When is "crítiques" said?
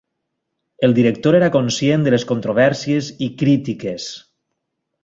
3.45-4.11